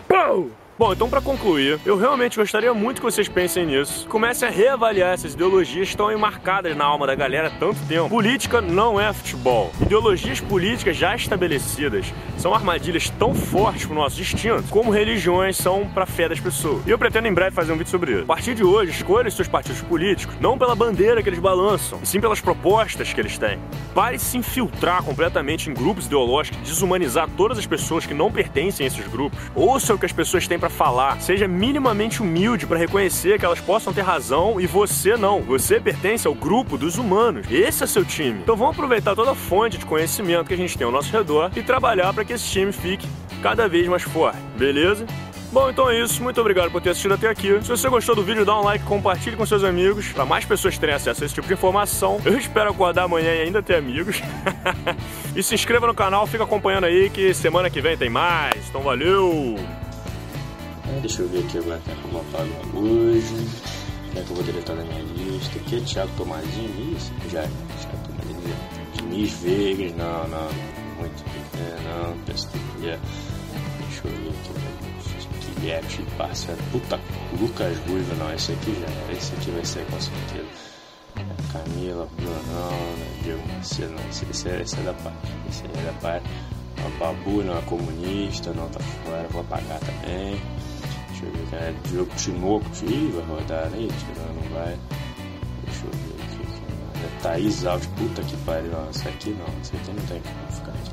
Pau! 0.07 0.51
Bom, 0.79 0.93
então 0.93 1.09
para 1.09 1.19
concluir, 1.19 1.79
eu 1.83 1.97
realmente 1.97 2.37
gostaria 2.37 2.71
muito 2.71 3.01
que 3.01 3.03
vocês 3.03 3.27
pensem 3.27 3.65
nisso. 3.65 4.07
Comecem 4.07 4.47
a 4.47 4.51
reavaliar 4.51 5.11
essas 5.11 5.33
ideologias 5.33 5.87
que 5.87 5.93
estão 5.93 6.11
enmarcadas 6.11 6.77
na 6.77 6.85
alma 6.85 7.07
da 7.07 7.15
galera 7.15 7.47
há 7.47 7.49
tanto 7.49 7.79
tempo. 7.87 8.09
Política 8.09 8.61
não 8.61 9.01
é 9.01 9.11
futebol. 9.11 9.71
Ideologias 9.81 10.39
políticas 10.39 10.95
já 10.95 11.15
estabelecidas 11.15 12.13
são 12.37 12.53
armadilhas 12.53 13.09
tão 13.09 13.33
fortes 13.33 13.87
pro 13.87 13.95
nosso 13.95 14.17
destino 14.17 14.61
como 14.69 14.91
religiões 14.91 15.57
são 15.57 15.87
pra 15.87 16.05
fé 16.05 16.29
das 16.29 16.39
pessoas. 16.39 16.85
E 16.85 16.91
eu 16.91 16.99
pretendo 16.99 17.27
em 17.27 17.33
breve 17.33 17.55
fazer 17.55 17.71
um 17.71 17.77
vídeo 17.77 17.89
sobre 17.89 18.11
isso. 18.11 18.23
A 18.23 18.27
partir 18.27 18.53
de 18.53 18.63
hoje, 18.63 18.91
escolha 18.91 19.29
os 19.29 19.33
seus 19.33 19.47
partidos 19.47 19.81
políticos 19.81 20.35
não 20.39 20.59
pela 20.59 20.75
bandeira 20.75 21.23
que 21.23 21.29
eles 21.29 21.39
balançam, 21.39 21.99
e 22.03 22.05
sim 22.05 22.21
pelas 22.21 22.39
propostas 22.39 23.11
que 23.11 23.19
eles 23.19 23.35
têm. 23.35 23.57
Pare 23.95 24.17
de 24.17 24.21
se 24.21 24.37
infiltrar 24.37 25.01
completamente 25.01 25.71
em 25.71 25.73
grupos 25.73 26.05
ideológicos, 26.05 26.61
desumanizar 26.61 27.27
todas 27.35 27.57
as 27.57 27.65
pessoas 27.65 28.05
que 28.05 28.13
não 28.13 28.31
pertencem 28.31 28.83
a 28.83 28.87
esses 28.87 29.07
grupos. 29.07 29.39
Ouça 29.55 29.95
o 29.95 29.97
que 29.97 30.05
as 30.05 30.11
pessoas 30.11 30.47
têm 30.47 30.59
para 30.59 30.66
falar. 30.69 31.19
Seja 31.21 31.47
minimamente 31.47 32.21
humilde 32.21 32.65
para 32.65 32.77
reconhecer 32.77 33.39
que 33.39 33.45
elas 33.45 33.59
possam 33.59 33.93
ter 33.93 34.01
razão 34.01 34.59
e 34.59 34.67
você 34.67 35.15
não. 35.15 35.41
Você 35.41 35.79
pertence 35.79 36.27
ao 36.27 36.33
grupo 36.33 36.77
dos 36.77 36.97
humanos. 36.97 37.45
Esse 37.49 37.83
é 37.83 37.87
seu 37.87 38.05
time. 38.05 38.39
Então 38.41 38.55
vamos 38.55 38.73
aproveitar 38.73 39.15
toda 39.15 39.31
a 39.31 39.35
fonte 39.35 39.77
de 39.77 39.85
conhecimento 39.85 40.47
que 40.47 40.53
a 40.53 40.57
gente 40.57 40.77
tem 40.77 40.85
ao 40.85 40.91
nosso 40.91 41.11
redor 41.11 41.51
e 41.55 41.61
trabalhar 41.61 42.13
para 42.13 42.23
que 42.25 42.33
esse 42.33 42.45
time 42.45 42.71
fique 42.71 43.07
cada 43.41 43.67
vez 43.67 43.87
mais 43.87 44.03
forte. 44.03 44.37
Beleza? 44.57 45.05
Bom, 45.51 45.69
então 45.69 45.89
é 45.89 46.01
isso. 46.01 46.21
Muito 46.21 46.39
obrigado 46.41 46.69
por 46.71 46.81
ter 46.81 46.89
assistido 46.89 47.13
até 47.13 47.29
aqui. 47.29 47.47
Se 47.61 47.69
você 47.69 47.87
gostou 47.89 48.15
do 48.15 48.23
vídeo, 48.23 48.45
dá 48.45 48.59
um 48.59 48.63
like, 48.63 48.83
compartilhe 48.83 49.35
com 49.35 49.45
seus 49.45 49.63
amigos, 49.63 50.11
para 50.11 50.25
mais 50.25 50.45
pessoas 50.45 50.77
terem 50.77 50.95
acesso 50.95 51.23
a 51.23 51.25
esse 51.25 51.33
tipo 51.33 51.47
de 51.47 51.53
informação. 51.53 52.19
Eu 52.25 52.37
espero 52.37 52.69
acordar 52.69 53.03
amanhã 53.03 53.33
e 53.33 53.41
ainda 53.41 53.63
ter 53.63 53.75
amigos. 53.75 54.21
e 55.35 55.41
se 55.41 55.55
inscreva 55.55 55.87
no 55.87 55.95
canal, 55.95 56.27
fica 56.27 56.43
acompanhando 56.43 56.83
aí 56.83 57.09
que 57.09 57.33
semana 57.33 57.69
que 57.69 57.81
vem 57.81 57.97
tem 57.97 58.09
mais. 58.09 58.67
Então 58.67 58.81
valeu! 58.81 59.55
É, 60.97 60.99
deixa 60.99 61.21
eu 61.21 61.29
ver 61.29 61.45
aqui 61.45 61.59
agora 61.59 61.79
que 61.79 61.91
eu 61.91 62.11
vou 62.11 62.21
apagar 62.21 62.75
hoje. 62.75 63.47
Quem 64.11 64.21
é 64.21 64.25
que 64.25 64.31
eu 64.31 64.35
vou 64.35 64.43
deletar 64.43 64.75
da 64.75 64.83
minha 64.83 65.01
lista? 65.03 65.59
Aqui 65.59 65.77
é 65.77 65.79
Thiago 65.81 66.11
Tomazinho, 66.17 66.97
isso? 66.97 67.13
Já, 67.29 67.43
Thiago 67.43 68.07
Tomazinho. 68.07 68.55
Diniz 68.95 69.31
Vegas, 69.33 69.95
não, 69.95 70.27
não, 70.27 70.49
muito. 70.97 71.23
É, 71.59 71.79
não, 71.83 72.17
PSDB. 72.25 72.63
Deixa 72.81 74.01
eu 74.05 74.11
ver 74.11 74.29
aqui. 74.29 75.59
Guilherme, 75.59 76.07
parceiro. 76.17 76.61
Puta, 76.71 76.99
Lucas 77.39 77.77
Ruiva, 77.87 78.15
não, 78.15 78.33
esse 78.33 78.51
aqui 78.53 78.75
já. 78.79 79.13
Esse 79.13 79.33
aqui 79.35 79.51
vai 79.51 79.65
ser 79.65 79.85
com 79.85 80.01
certeza. 80.01 80.47
É, 81.15 81.53
Camila, 81.53 82.07
Brunão, 82.15 82.71
né? 82.97 83.07
Diego 83.21 83.47
Macedo, 83.53 83.93
não, 83.93 84.09
esse, 84.09 84.25
esse, 84.31 84.49
é, 84.49 84.61
esse 84.61 84.79
é 84.79 84.81
da 84.81 84.93
parte. 84.93 85.27
Esse 85.47 85.63
é 85.63 85.67
da 85.67 85.93
parte. 86.01 86.27
A 86.77 86.89
Babu 86.99 87.43
não 87.43 87.57
é 87.57 87.61
comunista, 87.63 88.51
não 88.53 88.67
tá 88.69 88.79
fora, 88.79 89.27
vou 89.31 89.41
apagar 89.41 89.79
também. 89.79 90.39
Deixa 91.19 91.25
eu 91.25 91.31
ver, 91.31 91.49
cara. 91.49 91.73
Diogo 91.85 92.15
Tinoco, 92.15 92.65
Ih, 92.83 93.11
vai 93.11 93.25
rodar 93.25 93.73
aí, 93.73 93.87
tirando, 93.87 94.35
não 94.35 94.55
vai. 94.55 94.77
Deixa 95.65 95.85
eu 95.85 95.91
ver 95.91 96.23
aqui. 96.23 97.03
É 97.03 97.21
Thaís 97.23 97.65
Alves, 97.65 97.87
puta 97.87 98.21
que 98.21 98.37
pariu. 98.37 98.71
Não, 98.71 98.89
esse 98.91 99.07
aqui 99.07 99.29
não, 99.31 99.61
esse 99.61 99.75
aqui 99.75 99.91
não 99.93 100.05
tem 100.05 100.21
como 100.21 100.51
ficar 100.51 100.71
aqui. 100.71 100.91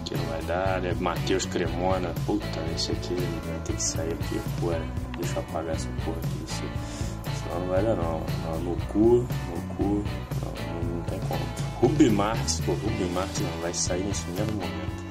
Aqui 0.00 0.16
não 0.16 0.24
vai 0.24 0.42
dar. 0.44 0.84
É 0.84 0.94
Matheus 0.94 1.44
Cremona, 1.44 2.14
puta, 2.24 2.46
esse 2.74 2.92
aqui 2.92 3.14
vai 3.14 3.60
ter 3.64 3.74
que 3.74 3.82
sair 3.82 4.12
aqui 4.14 4.40
fora. 4.60 4.82
Deixa 5.18 5.34
eu 5.34 5.40
apagar 5.40 5.74
essa 5.74 5.88
porra 6.04 6.16
aqui. 6.16 6.44
Esse, 6.44 7.42
senão 7.42 7.60
não 7.60 7.66
vai 7.68 7.82
dar 7.82 7.96
não. 7.96 8.20
no 8.60 8.76
cu, 8.86 9.26
no 9.50 9.74
cu, 9.74 10.04
não, 10.42 10.94
não, 10.96 11.02
tem 11.02 11.20
como. 11.20 11.40
Ruby 11.82 12.08
Marx, 12.08 12.62
pô, 12.64 12.72
Ruby 12.72 13.04
Marx 13.12 13.40
não 13.40 13.60
vai 13.60 13.74
sair 13.74 14.04
nesse 14.04 14.26
mesmo 14.30 14.52
momento. 14.52 15.04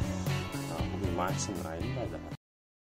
Ruby 0.91 1.12
Marx 1.15 1.50
não, 1.50 1.71
aí 1.71 1.88
não 1.88 1.95
vai 1.95 2.07
dar. 2.07 2.26